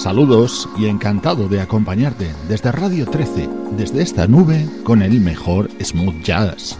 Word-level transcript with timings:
Saludos 0.00 0.66
y 0.78 0.86
encantado 0.86 1.46
de 1.46 1.60
acompañarte 1.60 2.34
desde 2.48 2.72
Radio 2.72 3.04
13, 3.04 3.50
desde 3.76 4.00
esta 4.00 4.26
nube 4.26 4.66
con 4.82 5.02
el 5.02 5.20
mejor 5.20 5.68
smooth 5.78 6.22
jazz. 6.22 6.78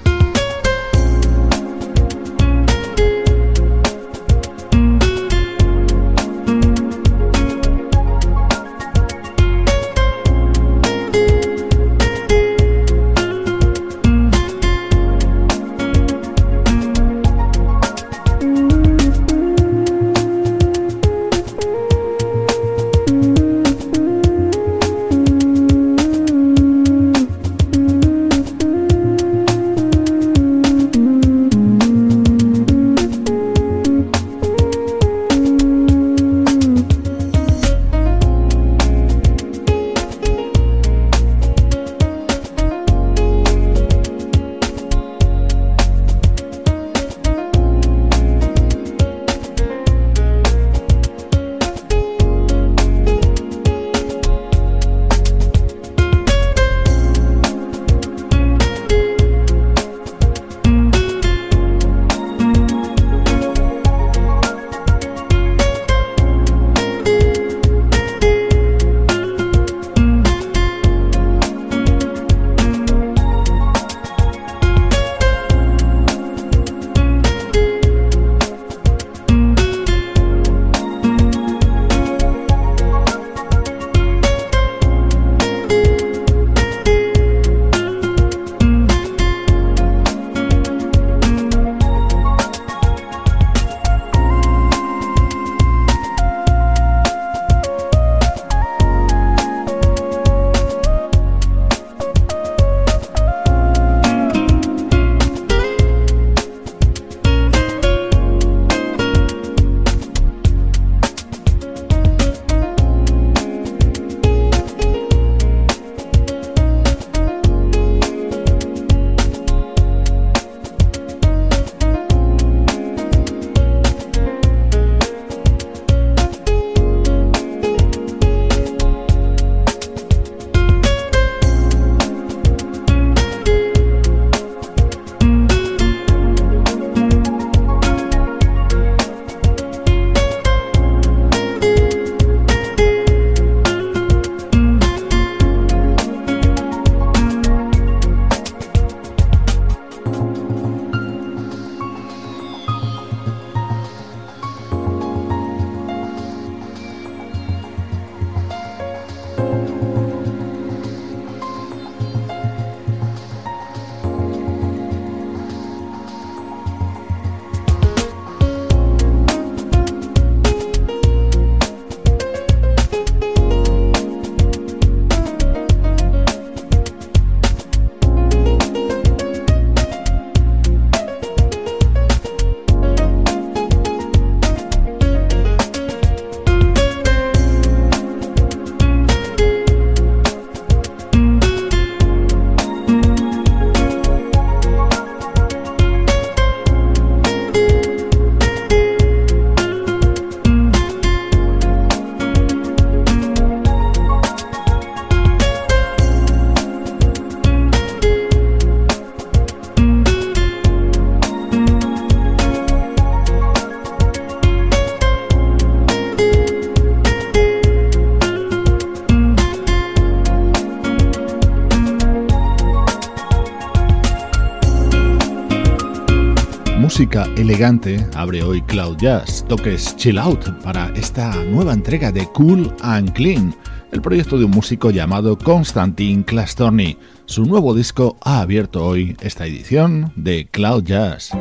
Música 227.21 227.41
elegante 227.41 228.07
abre 228.15 228.43
hoy 228.43 228.63
Cloud 228.63 228.97
Jazz, 228.99 229.45
toques 229.49 229.95
chill 229.97 230.19
out 230.19 230.45
para 230.63 230.91
esta 230.95 231.35
nueva 231.45 231.73
entrega 231.73 232.13
de 232.13 232.27
Cool 232.29 232.73
and 232.83 233.13
Clean, 233.13 233.55
el 233.93 234.01
proyecto 234.01 234.39
de 234.39 234.45
un 234.45 234.53
músico 234.53 234.91
llamado 234.91 235.37
Constantin 235.37 236.23
Clastorny. 236.23 236.97
Su 237.27 237.45
nuevo 237.45 237.75
disco 237.75 238.17
ha 238.23 238.41
abierto 238.41 238.85
hoy 238.85 239.17
esta 239.21 239.47
edición 239.47 240.13
de 240.17 240.49
Cloud 240.51 240.85
Jazz. 240.85 241.33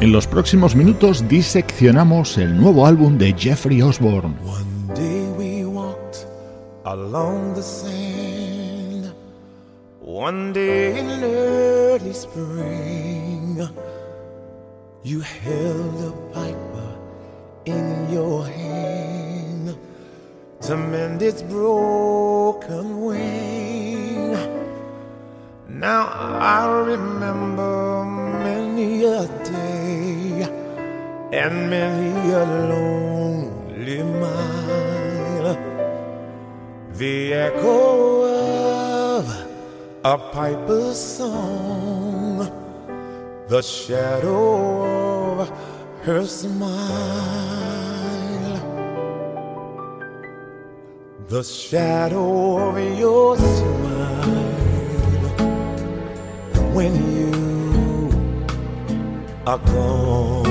En 0.00 0.12
los 0.12 0.26
próximos 0.26 0.76
minutos 0.76 1.28
diseccionamos 1.28 2.38
el 2.38 2.56
nuevo 2.56 2.86
álbum 2.86 3.18
de 3.18 3.34
Jeffrey 3.36 3.82
Osborne. 3.82 4.36
Along 6.88 7.52
the 7.54 7.62
sand. 7.62 7.97
One 10.38 10.52
day 10.52 11.00
in 11.00 11.24
early 11.24 12.12
spring, 12.12 13.58
you 15.02 15.18
held 15.20 15.96
a 16.10 16.14
piper 16.32 16.90
in 17.64 18.08
your 18.08 18.46
hand 18.46 19.76
to 20.60 20.76
mend 20.76 21.22
its 21.22 21.42
broken 21.42 23.00
wing. 23.00 24.38
Now 25.68 26.06
I 26.06 26.66
remember 26.92 28.04
many 28.04 29.02
a 29.02 29.26
day 29.42 30.46
and 31.32 31.68
many 31.68 32.30
a 32.30 32.44
lonely 32.72 34.02
mile. 34.22 35.56
The 36.92 37.34
echo 37.34 38.37
a 40.14 40.16
piper's 40.16 40.98
song, 40.98 42.38
the 43.48 43.60
shadow 43.60 45.42
of 45.42 45.50
her 46.02 46.24
smile, 46.24 46.56
the 51.26 51.42
shadow 51.42 52.70
of 52.70 52.98
your 52.98 53.36
smile 53.36 54.46
when 56.72 56.92
you 57.16 57.30
are 59.46 59.58
gone 59.58 60.48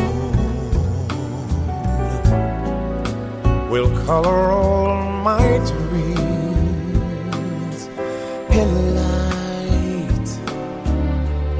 will 3.72 3.90
color 4.06 4.52
all 4.52 5.02
my 5.24 5.48
dreams 5.66 5.77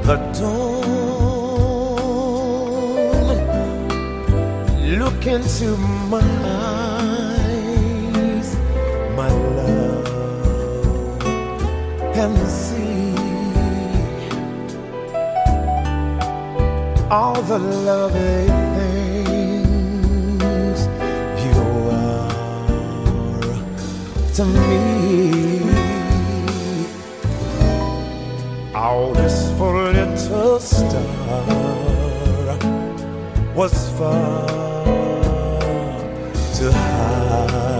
the 0.08 0.16
dawn. 0.40 1.98
Look 5.00 5.22
into 5.26 5.68
my 6.14 6.28
eyes, 7.36 8.48
my 9.20 9.30
love, 9.58 10.08
and 12.22 12.36
see 12.48 13.12
all 17.10 17.42
the 17.42 17.58
lovely 17.58 18.46
things 19.58 20.80
you 21.44 21.60
are 21.92 22.32
to 24.36 24.42
me. 24.56 24.78
Our 28.74 29.04
wistful 29.12 29.72
little 29.72 29.87
star 30.78 32.58
was 33.54 33.74
far 33.98 34.46
too 36.54 36.70
high. 36.70 37.78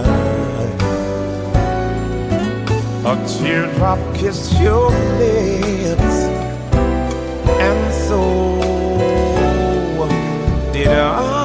A 3.05 3.15
teardrop 3.27 3.99
kissed 4.15 4.53
your 4.59 4.89
lips, 5.17 6.17
and 7.67 7.93
so 8.07 8.21
did 10.73 10.87
I. 10.87 11.38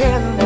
care 0.00 0.39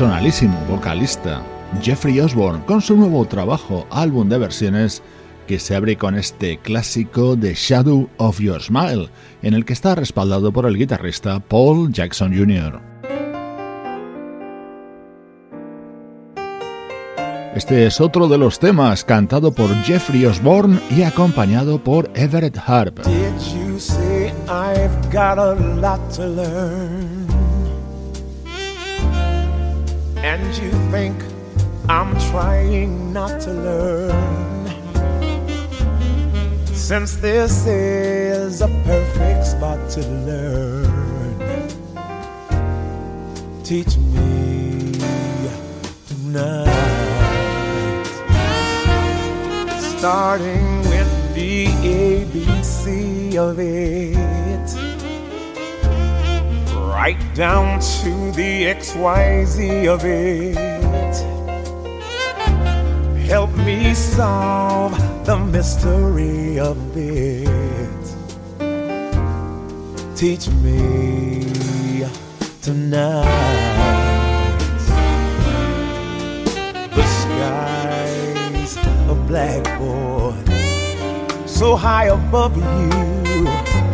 personalísimo 0.00 0.58
vocalista, 0.66 1.42
Jeffrey 1.82 2.18
Osborne, 2.20 2.64
con 2.64 2.80
su 2.80 2.96
nuevo 2.96 3.22
trabajo, 3.26 3.86
álbum 3.90 4.30
de 4.30 4.38
versiones, 4.38 5.02
que 5.46 5.58
se 5.58 5.76
abre 5.76 5.96
con 5.96 6.14
este 6.14 6.56
clásico 6.56 7.36
The 7.36 7.52
Shadow 7.52 8.08
of 8.16 8.40
Your 8.40 8.62
Smile, 8.62 9.10
en 9.42 9.52
el 9.52 9.66
que 9.66 9.74
está 9.74 9.94
respaldado 9.94 10.52
por 10.52 10.64
el 10.64 10.78
guitarrista 10.78 11.38
Paul 11.40 11.92
Jackson 11.92 12.34
Jr. 12.34 12.80
Este 17.54 17.84
es 17.84 18.00
otro 18.00 18.26
de 18.26 18.38
los 18.38 18.58
temas 18.58 19.04
cantado 19.04 19.52
por 19.52 19.68
Jeffrey 19.82 20.24
Osborne 20.24 20.80
y 20.96 21.02
acompañado 21.02 21.84
por 21.84 22.10
Everett 22.14 22.56
Harp. 22.56 23.00
And 30.22 30.54
you 30.58 30.70
think 30.90 31.16
I'm 31.88 32.12
trying 32.30 33.10
not 33.12 33.40
to 33.40 33.52
learn. 33.52 34.66
Since 36.66 37.16
this 37.16 37.66
is 37.66 38.60
a 38.60 38.68
perfect 38.84 39.46
spot 39.46 39.90
to 39.92 40.00
learn, 40.28 41.68
teach 43.64 43.96
me 43.96 44.92
tonight. 46.06 46.66
Starting 49.96 50.80
with 50.90 51.34
the 51.34 51.66
ABC 51.66 53.36
of 53.36 53.58
it 53.58 54.39
right 57.02 57.34
down 57.34 57.80
to 57.80 58.10
the 58.32 58.52
XYZ 58.78 59.88
of 59.88 60.04
it. 60.04 61.16
Help 63.26 63.50
me 63.68 63.94
solve 63.94 64.92
the 65.24 65.38
mystery 65.38 66.58
of 66.58 66.76
it. 66.94 68.04
Teach 70.14 70.50
me 70.64 72.04
tonight. 72.60 73.24
The 76.96 77.06
sky's 77.20 78.76
a 79.08 79.16
blackboard 79.26 80.46
so 81.48 81.76
high 81.76 82.08
above 82.08 82.54
you 82.58 83.89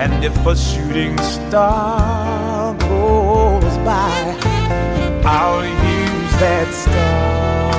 and 0.00 0.24
if 0.24 0.34
a 0.46 0.56
shooting 0.56 1.16
star 1.18 2.74
goes 2.74 3.76
by, 3.84 4.34
I'll 5.22 5.62
use 5.62 6.32
that 6.40 6.68
star 6.72 7.70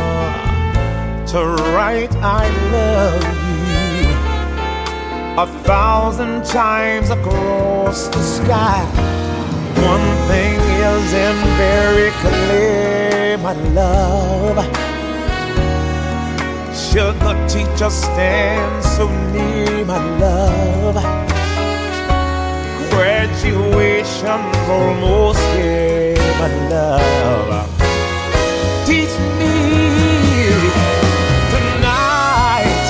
to 1.31 1.39
write 1.73 2.13
I 2.21 2.47
love 2.77 3.23
you 3.49 4.05
a 5.41 5.47
thousand 5.63 6.45
times 6.45 7.09
across 7.09 8.07
the 8.09 8.21
sky. 8.21 8.85
One 9.91 10.09
thing 10.29 10.59
isn't 10.93 11.43
very 11.57 12.11
clear, 12.21 13.37
my 13.39 13.53
love. 13.73 14.57
Should 16.85 17.15
the 17.21 17.33
teacher 17.47 17.89
stand 17.89 18.83
so 18.83 19.09
near, 19.31 19.85
my 19.85 19.97
love? 20.19 21.20
Graduation's 22.91 24.57
almost 24.69 25.39
here, 25.55 26.15
but 26.39 26.51
love, 26.69 27.69
teach 28.85 29.15
me 29.39 29.55
tonight. 31.53 32.85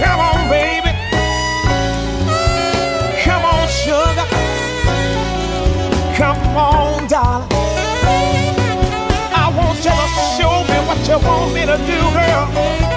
Come 0.00 0.20
on, 0.20 0.40
baby. 0.48 0.92
Come 3.24 3.44
on, 3.44 3.68
sugar. 3.68 4.28
Come 6.16 6.40
on, 6.56 7.06
darling. 7.08 7.48
I 9.42 9.52
want 9.56 9.78
you 9.84 9.90
to 9.90 10.08
show 10.36 10.54
me 10.70 10.78
what 10.86 11.00
you 11.08 11.18
want 11.26 11.52
me 11.54 11.62
to 11.66 11.76
do, 11.90 11.98
girl. 12.16 12.93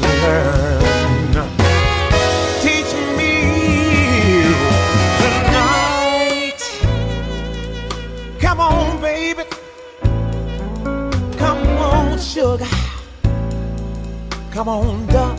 To 0.00 0.06
learn. 0.06 0.82
Teach 2.60 2.92
me 3.16 3.34
tonight. 5.22 6.60
Come 8.38 8.60
on, 8.60 9.00
baby. 9.00 9.44
Come 11.38 11.66
on, 11.78 12.18
sugar. 12.18 12.66
Come 14.50 14.68
on, 14.68 15.06
darling. 15.06 15.35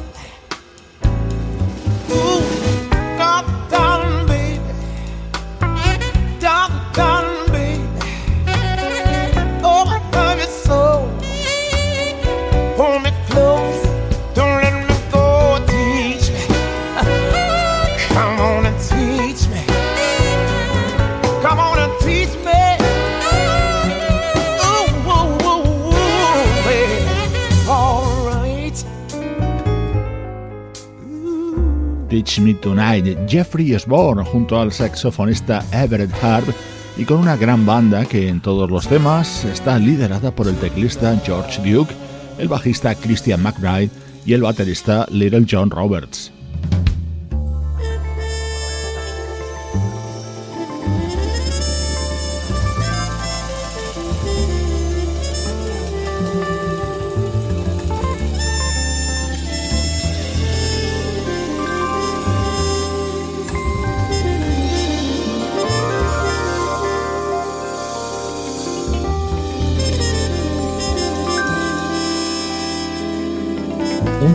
Me 33.01 33.04
Tonight, 33.04 33.30
Jeffrey 33.30 33.75
Osborne 33.75 34.24
junto 34.24 34.60
al 34.60 34.72
saxofonista 34.72 35.63
Everett 35.72 36.12
Harp 36.24 36.48
y 36.98 37.06
con 37.06 37.20
una 37.20 37.36
gran 37.36 37.66
banda 37.66 38.06
que 38.06 38.27
en 38.27 38.42
todos 38.42 38.70
los 38.70 38.88
temas 38.88 39.46
está 39.46 39.77
liderada 39.77 40.32
por 40.32 40.48
el 40.48 40.56
teclista 40.56 41.20
George 41.24 41.62
Duke, 41.62 41.94
el 42.38 42.48
bajista 42.48 42.96
Christian 42.96 43.42
McBride 43.42 43.89
y 44.25 44.34
el 44.34 44.42
baterista 44.42 45.06
Little 45.12 45.46
John 45.50 45.70
Roberts. 45.70 46.37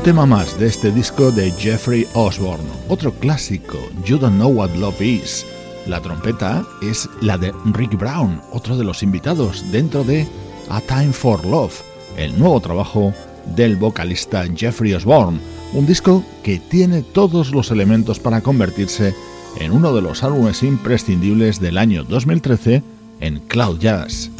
Tema 0.02 0.26
más 0.26 0.59
de 0.59 0.66
este 0.66 0.90
disco 0.90 1.30
de 1.30 1.52
Jeffrey 1.52 2.09
Osborne, 2.14 2.68
otro 2.88 3.12
clásico, 3.12 3.78
You 4.04 4.18
Don't 4.18 4.35
Know 4.35 4.50
What 4.50 4.75
Love 4.75 5.00
Is. 5.00 5.47
La 5.87 6.00
trompeta 6.00 6.66
es 6.82 7.09
la 7.21 7.38
de 7.38 7.52
Rick 7.66 7.97
Brown, 7.97 8.40
otro 8.52 8.76
de 8.76 8.82
los 8.82 9.04
invitados 9.04 9.64
dentro 9.71 10.02
de 10.02 10.26
A 10.71 10.80
Time 10.80 11.12
for 11.12 11.44
Love, 11.47 11.82
el 12.16 12.37
nuevo 12.37 12.61
trabajo 12.61 13.14
del 13.54 13.76
vocalista 13.76 14.44
Jeffrey 14.56 14.92
Osborne, 14.92 15.38
un 15.73 15.87
disco 15.87 16.25
que 16.42 16.59
tiene 16.59 17.02
todos 17.02 17.52
los 17.52 17.71
elementos 17.71 18.18
para 18.18 18.40
convertirse 18.40 19.14
en 19.61 19.71
uno 19.71 19.94
de 19.94 20.02
los 20.02 20.25
álbumes 20.25 20.64
imprescindibles 20.64 21.61
del 21.61 21.78
año 21.78 22.02
2013 22.02 22.82
en 23.21 23.38
Cloud 23.47 23.78
Jazz. 23.78 24.32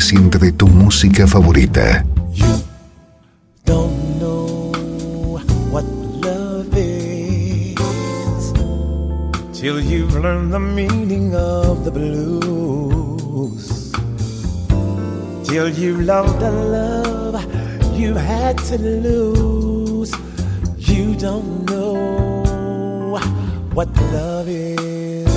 De 0.00 0.50
tu 0.52 0.66
música 0.66 1.26
favorita. 1.26 2.02
You 2.32 2.62
don't 3.66 4.18
know 4.18 4.72
what 5.70 5.84
love 6.24 6.74
is 6.74 7.76
till 9.52 9.78
you've 9.78 10.16
learned 10.16 10.54
the 10.54 10.58
meaning 10.58 11.34
of 11.34 11.84
the 11.84 11.90
blues. 11.90 13.68
Till 15.44 15.68
you 15.68 16.00
loved 16.00 16.42
a 16.42 16.50
love 16.50 17.44
you 17.94 18.14
had 18.14 18.56
to 18.70 18.78
lose. 18.78 20.12
You 20.78 21.14
don't 21.14 21.68
know 21.68 23.18
what 23.74 23.88
love 24.14 24.48
is. 24.48 25.28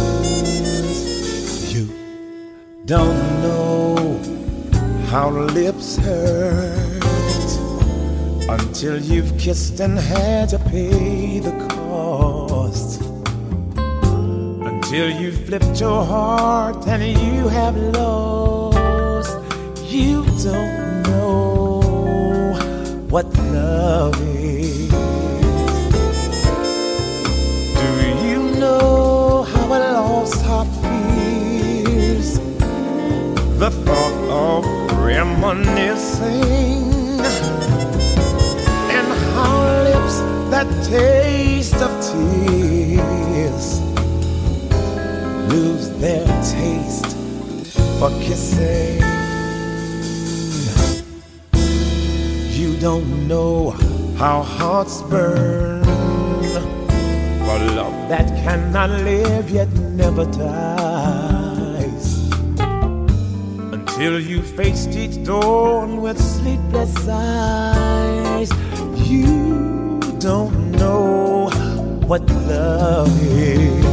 You 1.76 1.90
don't 2.86 3.42
know 3.44 3.73
how 5.14 5.30
lips 5.30 5.96
hurt 5.98 7.04
until 8.50 9.00
you've 9.00 9.38
kissed 9.38 9.80
and 9.80 10.00
had 10.00 10.50
to 10.50 10.58
pay 10.58 11.38
the 11.38 11.52
cost. 11.70 13.00
Until 14.72 15.12
you've 15.12 15.46
flipped 15.46 15.80
your 15.80 16.04
heart 16.04 16.88
and 16.88 17.04
you 17.04 17.48
have 17.48 17.78
lost. 17.78 19.38
You 19.86 20.26
don't 20.42 21.04
know 21.04 22.56
what 23.12 23.28
love 23.38 24.20
is. 24.36 25.03
Thought 33.86 34.18
of 34.30 34.64
reminiscing 35.04 36.84
and 38.98 39.08
how 39.34 39.56
lips 39.88 40.18
that 40.52 40.68
taste 40.86 41.76
of 41.76 41.92
tears 42.10 43.82
lose 45.52 45.90
their 46.00 46.26
taste 46.56 47.18
for 48.00 48.10
kissing. 48.22 49.02
You 52.60 52.78
don't 52.80 53.28
know 53.28 53.72
how 54.18 54.42
hearts 54.42 55.02
burn 55.04 55.84
for 57.46 57.60
love 57.78 58.10
that 58.10 58.28
cannot 58.44 58.90
live 58.90 59.50
yet 59.50 59.72
never 59.74 60.26
dies. 60.26 60.73
Until 64.04 64.20
you 64.20 64.42
faced 64.42 64.90
each 64.98 65.24
dawn 65.24 66.02
with 66.02 66.20
sleepless 66.20 67.08
eyes, 67.08 68.52
you 68.98 69.98
don't 70.20 70.72
know 70.72 71.50
what 72.06 72.30
love 72.30 73.08
is. 73.32 73.93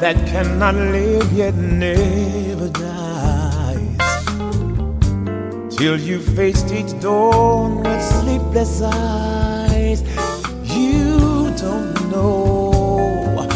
That 0.00 0.16
cannot 0.26 0.74
live 0.74 1.30
yet 1.30 1.54
never 1.54 2.70
dies. 2.70 3.98
Till 5.76 6.00
you 6.00 6.18
faced 6.18 6.72
each 6.72 6.98
dawn 7.00 7.82
with 7.82 8.02
sleepless 8.02 8.80
eyes, 8.80 10.00
you 10.64 11.52
don't 11.56 12.10
know 12.10 13.46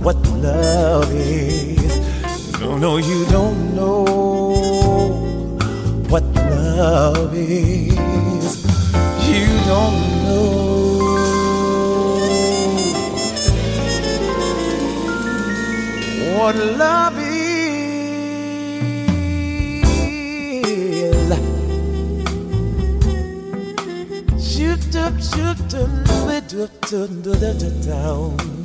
what 0.00 0.16
love 0.38 1.12
is. 1.12 1.98
No, 2.60 2.78
no, 2.78 2.96
you 2.96 3.26
don't 3.26 3.74
know 3.74 4.04
what 6.08 6.24
love 6.34 7.34
is. 7.34 8.64
You 9.28 9.46
don't 9.68 10.00
know 10.24 10.59
what 16.40 16.56
love 16.56 17.18
is. 17.18 17.50
Shoot 24.40 24.96
up, 24.96 25.20
shoot 25.20 25.74
up, 25.74 26.06
shoot 26.08 26.54
up, 26.62 26.72
shoot 26.88 27.26
up, 27.26 27.84
down. 27.84 28.38
You 28.40 28.59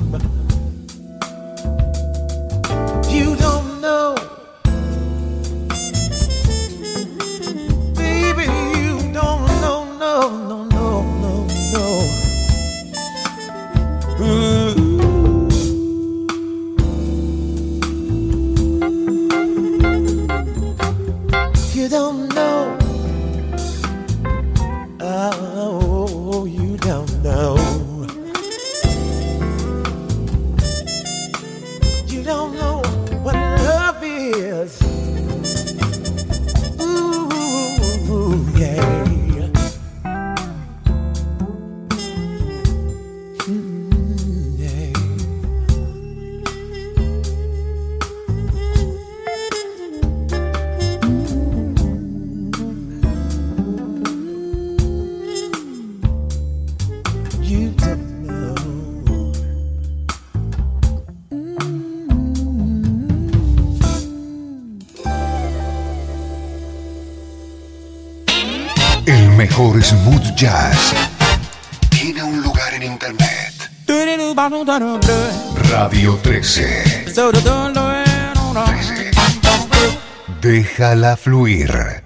jazz 70.36 70.92
tiene 71.88 72.22
un 72.22 72.42
lugar 72.42 72.74
en 72.74 72.82
internet. 72.82 73.70
Radio 75.70 76.18
13. 76.22 77.04
13. 77.04 77.12
Déjala 80.42 81.16
fluir. 81.16 82.05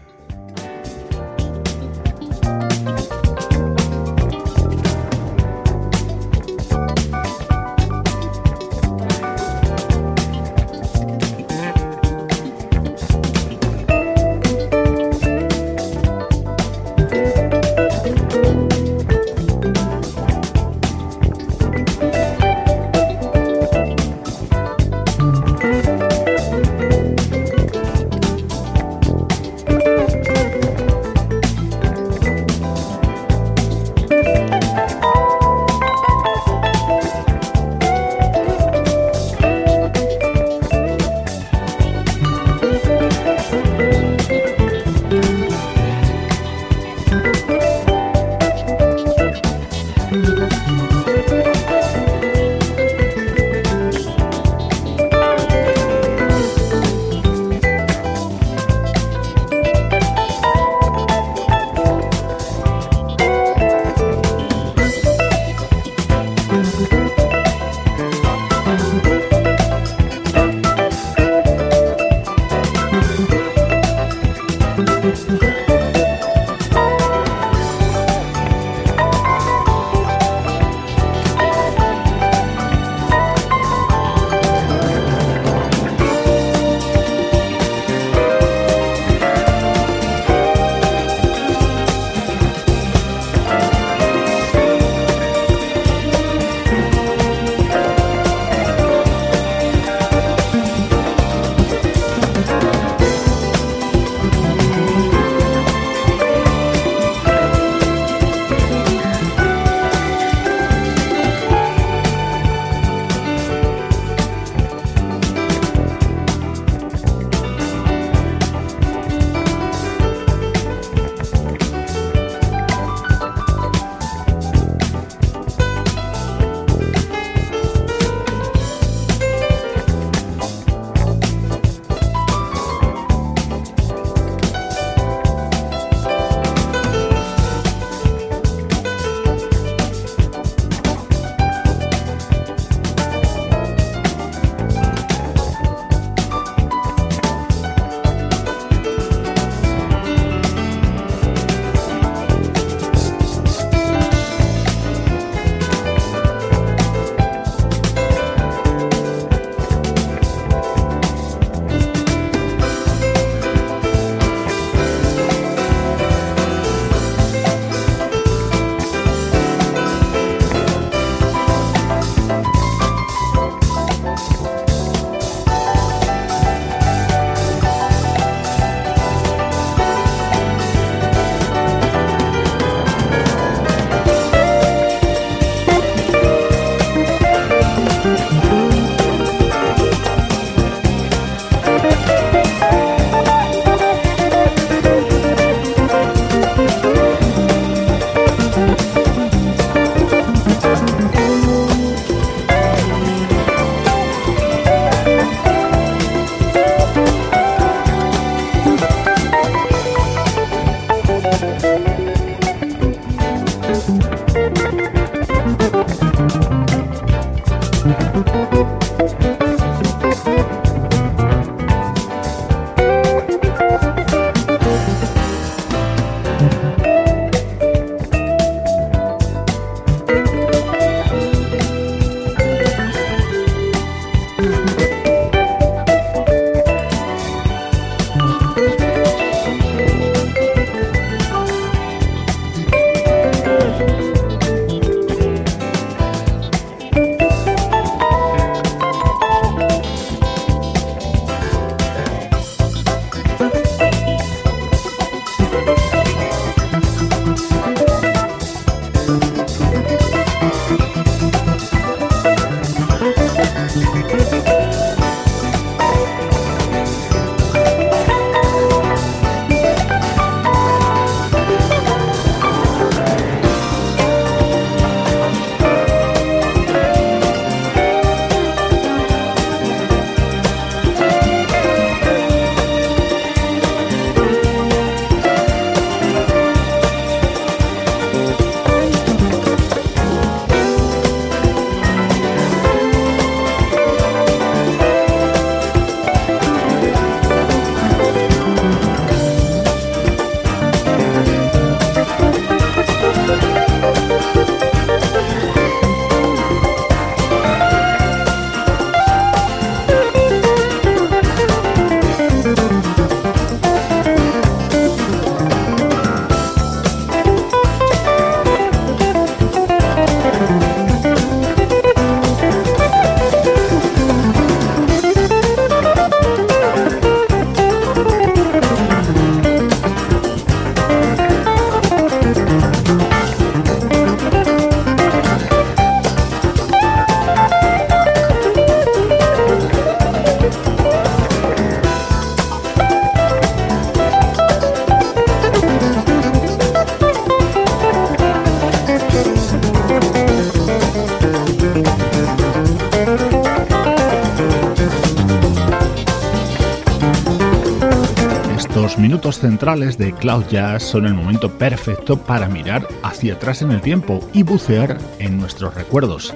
De 359.60 360.14
Cloud 360.14 360.46
Jazz 360.48 360.82
son 360.82 361.04
el 361.04 361.12
momento 361.12 361.58
perfecto 361.58 362.16
para 362.16 362.48
mirar 362.48 362.88
hacia 363.02 363.34
atrás 363.34 363.60
en 363.60 363.72
el 363.72 363.82
tiempo 363.82 364.26
y 364.32 364.42
bucear 364.42 364.96
en 365.18 365.38
nuestros 365.38 365.74
recuerdos. 365.74 366.32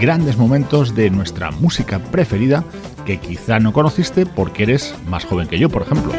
Grandes 0.00 0.38
momentos 0.38 0.94
de 0.94 1.10
nuestra 1.10 1.50
música 1.50 1.98
preferida 1.98 2.64
que 3.04 3.18
quizá 3.18 3.60
no 3.60 3.74
conociste 3.74 4.24
porque 4.24 4.62
eres 4.62 4.94
más 5.06 5.26
joven 5.26 5.48
que 5.48 5.58
yo, 5.58 5.68
por 5.68 5.82
ejemplo. 5.82 6.12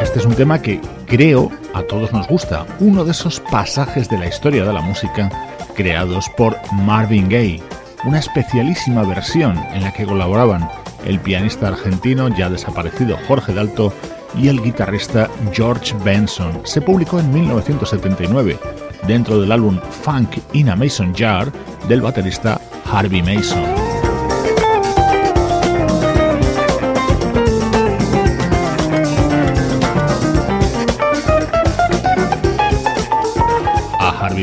Este 0.00 0.20
es 0.20 0.24
un 0.24 0.34
tema 0.36 0.62
que 0.62 0.80
creo 1.06 1.50
a 1.74 1.82
todos 1.82 2.12
nos 2.12 2.28
gusta, 2.28 2.64
uno 2.78 3.04
de 3.04 3.10
esos 3.10 3.40
pasajes 3.40 4.08
de 4.08 4.18
la 4.18 4.28
historia 4.28 4.64
de 4.64 4.72
la 4.72 4.80
música 4.80 5.28
creados 5.74 6.28
por 6.36 6.56
Marvin 6.72 7.28
Gaye, 7.28 7.62
una 8.08 8.20
especialísima 8.20 9.02
versión 9.02 9.58
en 9.74 9.82
la 9.82 9.92
que 9.92 10.06
colaboraban 10.06 10.66
el 11.04 11.20
pianista 11.20 11.68
argentino 11.68 12.28
ya 12.28 12.48
desaparecido 12.48 13.18
Jorge 13.28 13.52
Dalto 13.52 13.92
y 14.34 14.48
el 14.48 14.62
guitarrista 14.62 15.28
George 15.52 15.94
Benson. 16.02 16.62
Se 16.64 16.80
publicó 16.80 17.20
en 17.20 17.30
1979 17.32 18.58
dentro 19.06 19.38
del 19.38 19.52
álbum 19.52 19.78
Funk 20.02 20.38
in 20.54 20.70
a 20.70 20.76
Mason 20.76 21.14
Jar 21.14 21.52
del 21.86 22.00
baterista 22.00 22.58
Harvey 22.90 23.22
Mason. 23.22 23.87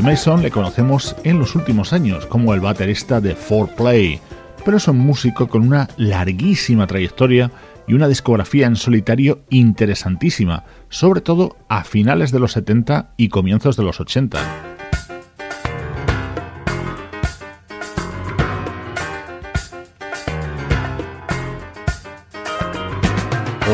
Mason 0.06 0.44
le 0.44 0.52
conocemos 0.52 1.16
en 1.24 1.40
los 1.40 1.56
últimos 1.56 1.92
años 1.92 2.28
como 2.28 2.54
el 2.54 2.60
baterista 2.60 3.20
de 3.20 3.36
4Play, 3.36 4.20
pero 4.64 4.78
es 4.78 4.88
un 4.88 5.00
músico 5.00 5.48
con 5.48 5.66
una 5.66 5.90
larguísima 5.98 6.86
trayectoria 6.86 7.50
y 7.88 7.96
una 7.96 8.08
discografía 8.08 8.68
en 8.68 8.76
solitario 8.76 9.42
interesantísima, 9.50 10.64
sobre 10.90 11.22
todo 11.22 11.58
a 11.70 11.84
finales 11.84 12.32
de 12.32 12.40
los 12.40 12.52
70 12.52 13.14
y 13.18 13.30
comienzos 13.30 13.78
de 13.78 13.84
los 13.84 14.00
80. 14.00 14.65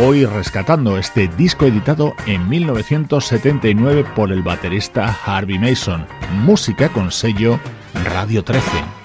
Hoy 0.04 0.26
rescatando 0.26 0.98
este 0.98 1.28
disco 1.28 1.66
editado 1.66 2.16
en 2.26 2.50
1979 2.50 4.04
por 4.16 4.32
el 4.32 4.42
baterista 4.42 5.16
Harvey 5.26 5.60
Mason, 5.60 6.08
música 6.44 6.90
con 6.90 7.12
sello 7.12 7.60
Radio 8.06 8.44
13. 8.44 9.01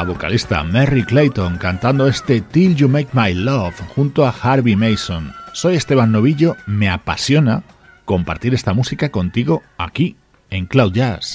Vocalista 0.00 0.64
Mary 0.64 1.04
Clayton 1.04 1.58
cantando 1.58 2.08
este 2.08 2.40
Till 2.40 2.74
You 2.74 2.88
Make 2.88 3.10
My 3.12 3.34
Love 3.34 3.78
junto 3.94 4.24
a 4.26 4.30
Harvey 4.30 4.74
Mason. 4.74 5.32
Soy 5.52 5.76
Esteban 5.76 6.10
Novillo, 6.10 6.56
me 6.66 6.88
apasiona 6.88 7.62
compartir 8.06 8.54
esta 8.54 8.72
música 8.72 9.10
contigo 9.10 9.62
aquí 9.76 10.16
en 10.48 10.64
Cloud 10.64 10.94
Jazz. 10.94 11.34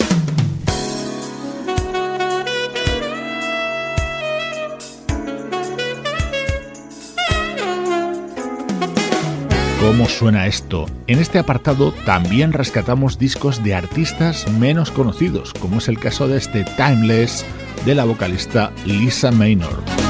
¿Cómo 9.80 10.10
suena 10.10 10.48
esto? 10.48 10.88
En 11.06 11.20
este 11.20 11.40
apartado 11.40 11.92
también 12.06 12.52
rescatamos 12.52 13.20
discos 13.20 13.64
de 13.64 13.76
artistas 13.76 14.52
menos 14.52 14.92
conocidos, 14.92 15.54
como 15.54 15.78
es 15.78 15.88
el 15.88 16.00
caso 16.00 16.28
de 16.28 16.38
este 16.38 16.66
Timeless 16.76 17.46
de 17.86 17.96
la 17.96 18.06
vocalista 18.06 18.72
Lisa 18.86 19.32
Maynor. 19.32 20.07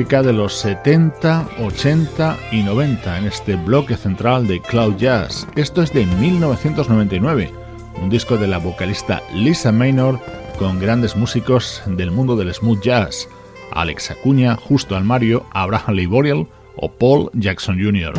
De 0.00 0.32
los 0.32 0.54
70, 0.54 1.46
80 1.62 2.38
y 2.52 2.62
90 2.62 3.18
en 3.18 3.26
este 3.26 3.54
bloque 3.54 3.96
central 3.96 4.46
de 4.46 4.58
Cloud 4.60 4.96
Jazz. 4.96 5.46
Esto 5.56 5.82
es 5.82 5.92
de 5.92 6.06
1999, 6.06 7.52
un 8.00 8.08
disco 8.08 8.38
de 8.38 8.46
la 8.46 8.56
vocalista 8.56 9.22
Lisa 9.34 9.72
Maynor 9.72 10.18
con 10.58 10.80
grandes 10.80 11.16
músicos 11.16 11.82
del 11.86 12.10
mundo 12.10 12.34
del 12.34 12.52
smooth 12.52 12.80
jazz, 12.80 13.28
Alex 13.72 14.10
Acuña, 14.10 14.56
Justo 14.56 14.96
Almario, 14.96 15.44
Abraham 15.52 15.94
Lee 15.94 16.46
o 16.76 16.90
Paul 16.90 17.30
Jackson 17.34 17.78
Jr. 17.78 18.14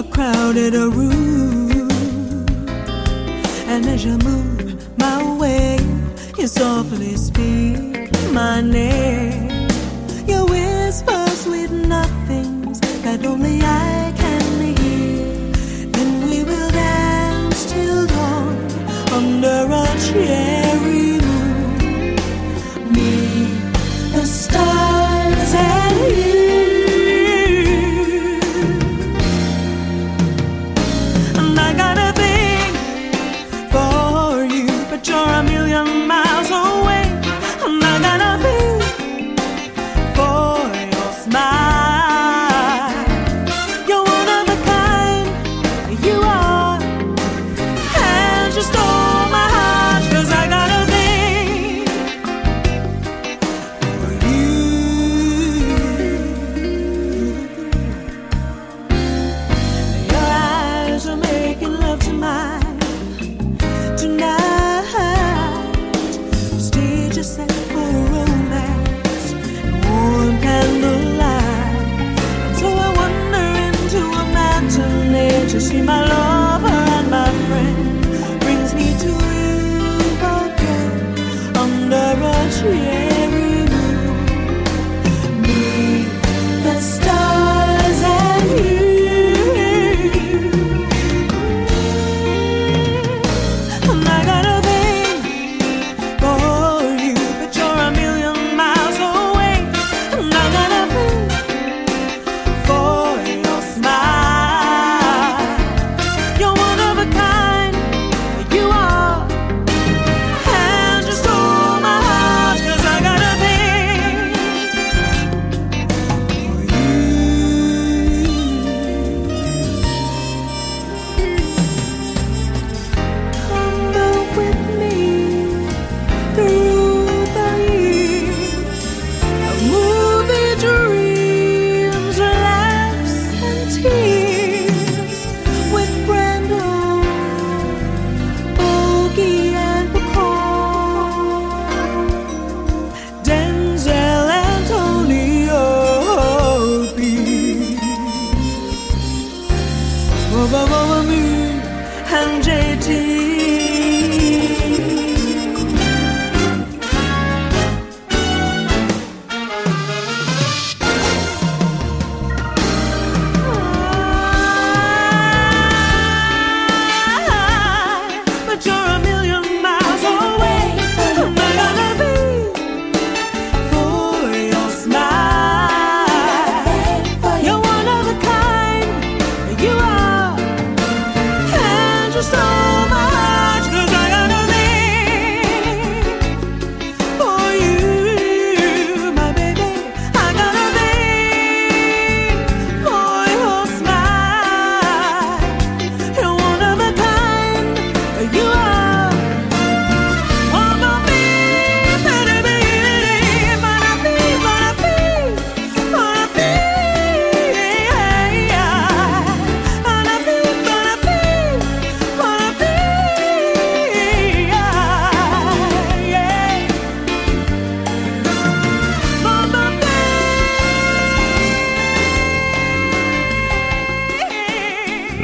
a 0.00 0.02
crowded 0.04 0.72
room. 0.72 1.90
And 3.72 3.84
as 3.86 4.06
I 4.06 4.16
move 4.28 4.98
my 4.98 5.18
way, 5.38 5.78
you 6.38 6.46
softly 6.46 7.16
speak 7.16 8.08
my 8.32 8.62
name. 8.62 9.68
You 10.26 10.46
whisper 10.46 11.26
sweet 11.44 11.70
nothings 11.70 12.80
that 13.04 13.26
only 13.26 13.60
I 13.62 14.14
can 14.22 14.44
hear. 14.78 15.92
Then 15.94 16.10
we 16.30 16.44
will 16.44 16.70
dance 16.70 17.70
till 17.70 18.06
dawn 18.06 18.56
under 19.18 19.60
a 19.82 19.86
tree. 20.06 20.49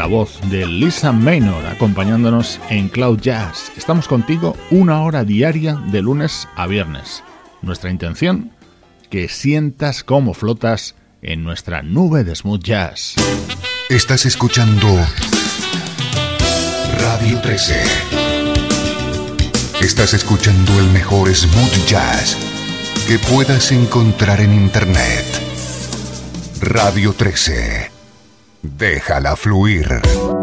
La 0.06 0.12
voz 0.12 0.38
de 0.50 0.64
Lisa 0.68 1.10
Maynor 1.10 1.66
acompañándonos 1.66 2.60
en 2.70 2.88
Cloud 2.88 3.18
Jazz. 3.18 3.72
Estamos 3.76 4.06
contigo 4.06 4.56
una 4.70 5.02
hora 5.02 5.24
diaria 5.24 5.74
de 5.74 6.00
lunes 6.00 6.46
a 6.54 6.68
viernes. 6.68 7.24
Nuestra 7.60 7.90
intención, 7.90 8.52
que 9.10 9.28
sientas 9.28 10.04
cómo 10.04 10.32
flotas 10.32 10.94
en 11.22 11.42
nuestra 11.42 11.82
nube 11.82 12.22
de 12.22 12.36
smooth 12.36 12.62
jazz. 12.62 13.16
Estás 13.88 14.26
escuchando 14.26 14.86
Radio 17.00 17.40
13. 17.40 17.74
Estás 19.80 20.14
escuchando 20.14 20.78
el 20.78 20.86
mejor 20.90 21.34
smooth 21.34 21.84
jazz 21.88 22.36
que 23.08 23.18
puedas 23.18 23.72
encontrar 23.72 24.40
en 24.40 24.52
Internet. 24.52 25.24
Radio 26.60 27.12
13. 27.12 27.95
Déjala 28.66 29.36
fluir. 29.36 30.35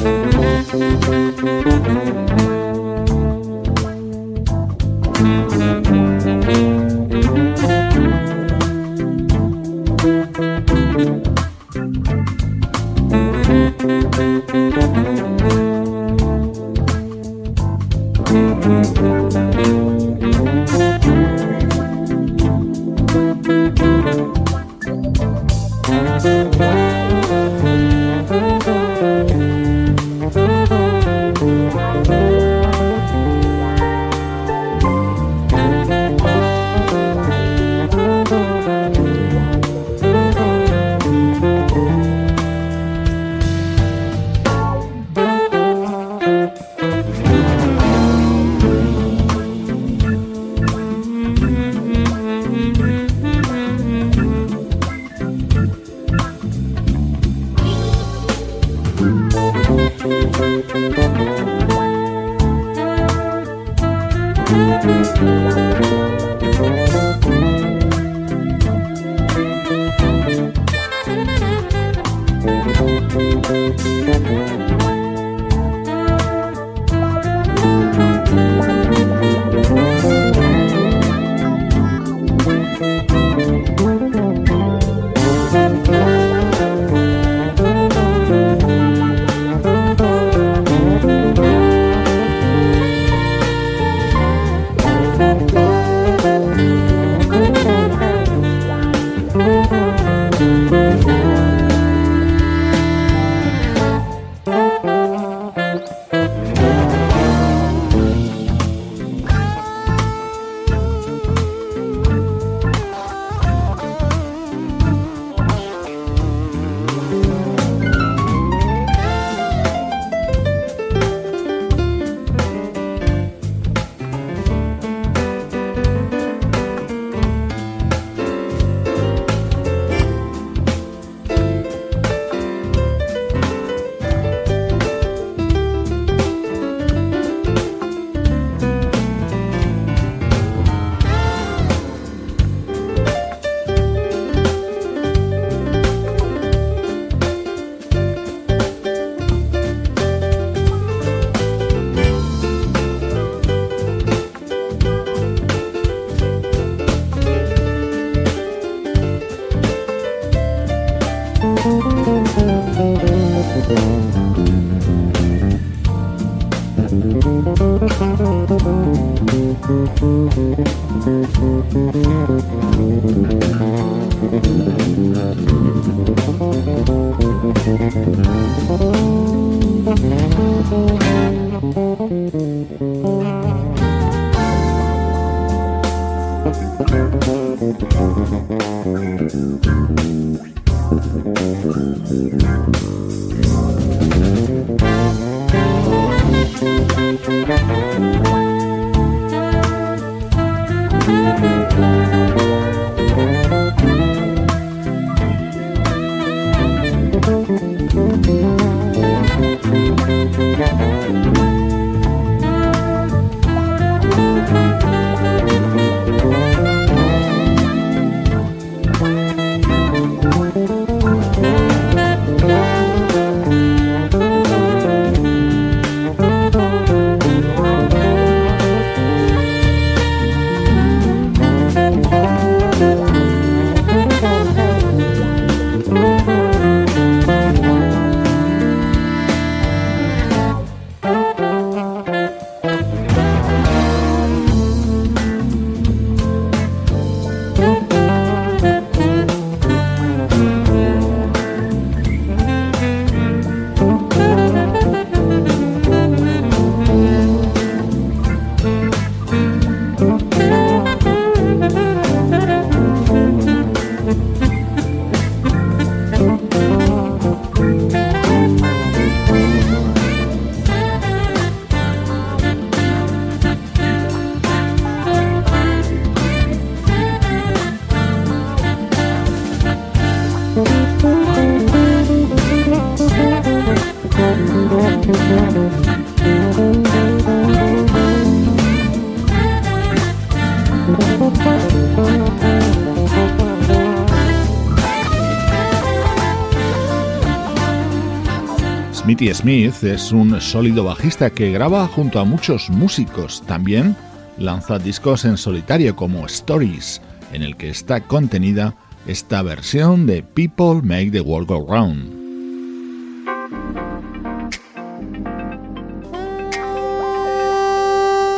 Smithy 299.04 299.34
Smith 299.34 299.84
es 299.84 300.14
un 300.14 300.40
sólido 300.40 300.86
bajista 300.86 301.30
que 301.30 301.52
graba 301.52 301.86
junto 301.88 302.22
a 302.22 302.24
muchos 302.24 302.70
músicos. 302.70 303.44
También 303.46 303.98
lanza 304.38 304.80
discos 304.80 305.26
en 305.26 305.36
solitario 305.36 305.94
como 305.94 306.26
Stories, 306.26 307.02
en 307.34 307.42
el 307.42 307.58
que 307.58 307.70
está 307.70 308.00
contenida 308.00 308.78
esta 309.06 309.42
versión 309.42 310.06
de 310.06 310.24
People 310.24 310.82
Make 310.84 311.12
the 311.12 311.20
World 311.20 311.50
Go 311.50 311.66
Round. 311.68 312.14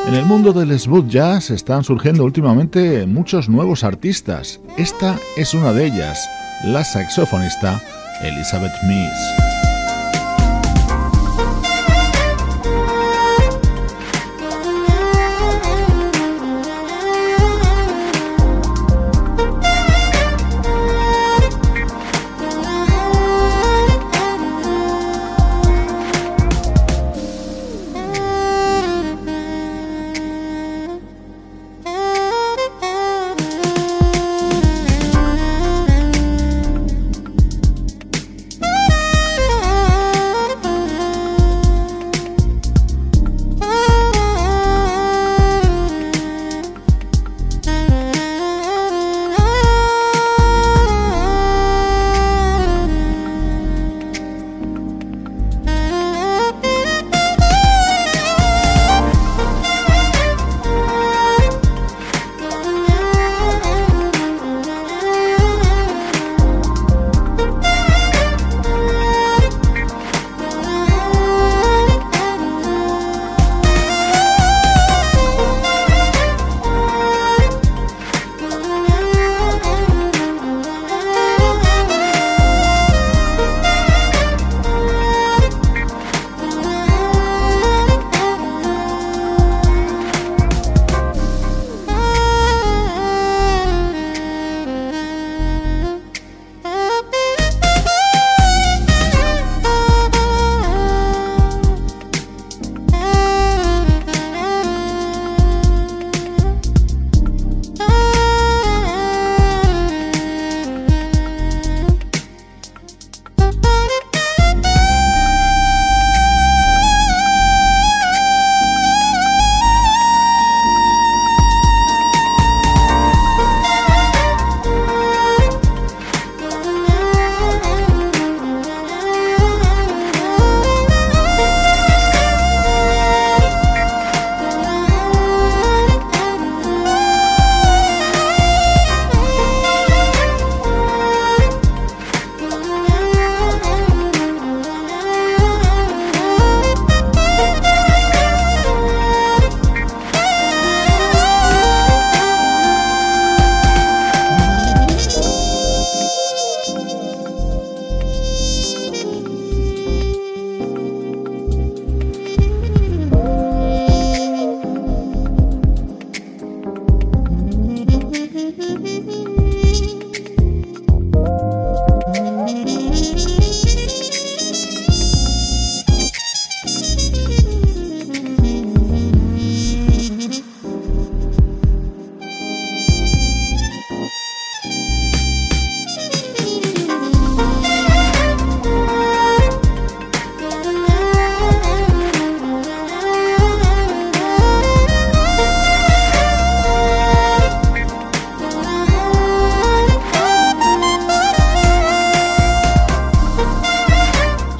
En 0.07 0.15
el 0.15 0.25
mundo 0.25 0.51
del 0.51 0.79
smooth 0.79 1.07
jazz 1.07 1.51
están 1.51 1.83
surgiendo 1.83 2.23
últimamente 2.23 3.05
muchos 3.05 3.49
nuevos 3.49 3.83
artistas. 3.83 4.59
Esta 4.77 5.15
es 5.37 5.53
una 5.53 5.73
de 5.73 5.85
ellas, 5.85 6.27
la 6.63 6.83
saxofonista 6.83 7.79
Elizabeth 8.23 8.73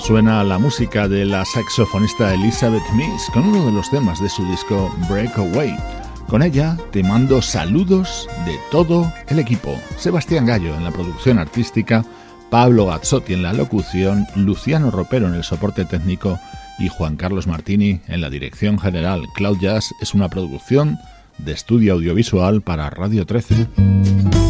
Mees. 0.10 0.48
la 0.48 0.58
música 0.60 1.08
de 1.08 1.26
la 1.26 1.44
saxofonista 1.46 2.34
Elizabeth 2.34 2.84
Miss 2.94 3.30
con 3.34 3.46
uno 3.46 3.66
de 3.66 3.72
los 3.72 3.90
temas 3.90 4.22
de 4.22 4.30
su 4.30 4.46
disco 4.50 4.94
Breakaway. 5.10 5.76
Con 6.28 6.44
ella 6.44 6.78
te 6.92 7.02
mando 7.04 7.42
saludos 7.42 8.28
de 8.46 8.56
todo 8.72 9.12
el 9.30 9.40
equipo. 9.40 9.80
Sebastián 9.98 10.46
Gallo 10.46 10.76
en 10.76 10.84
la 10.84 10.92
producción 10.92 11.40
artística, 11.40 12.06
Pablo 12.52 12.88
Gazzotti 12.88 13.34
en 13.34 13.44
la 13.44 13.54
locución, 13.54 14.28
Luciano 14.36 14.92
Ropero 14.92 15.28
en 15.28 15.34
el 15.34 15.44
soporte 15.44 15.86
técnico 15.86 16.40
y 16.78 16.88
Juan 16.90 17.16
Carlos 17.16 17.48
Martini 17.48 18.02
en 18.08 18.22
la 18.22 18.30
dirección 18.30 18.78
general. 18.78 19.24
Cloud 19.34 19.58
Jazz 19.60 19.94
es 20.02 20.14
una 20.14 20.30
producción 20.30 21.00
de 21.40 21.54
estudio 21.54 21.94
audiovisual 21.94 22.62
para 22.62 22.90
Radio 22.90 23.26
13. 23.26 24.45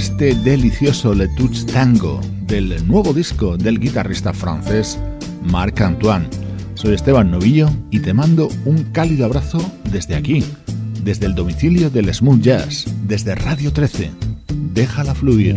Este 0.00 0.34
delicioso 0.34 1.12
Le 1.12 1.28
Touch 1.28 1.66
Tango 1.66 2.22
del 2.46 2.86
nuevo 2.88 3.12
disco 3.12 3.58
del 3.58 3.78
guitarrista 3.78 4.32
francés 4.32 4.98
Marc 5.42 5.78
Antoine. 5.82 6.26
Soy 6.72 6.94
Esteban 6.94 7.30
Novillo 7.30 7.68
y 7.90 8.00
te 8.00 8.14
mando 8.14 8.48
un 8.64 8.84
cálido 8.92 9.26
abrazo 9.26 9.60
desde 9.92 10.14
aquí, 10.14 10.42
desde 11.04 11.26
el 11.26 11.34
domicilio 11.34 11.90
del 11.90 12.14
Smooth 12.14 12.40
Jazz, 12.40 12.86
desde 13.06 13.34
Radio 13.34 13.74
13. 13.74 14.10
Déjala 14.72 15.14
fluir. 15.14 15.56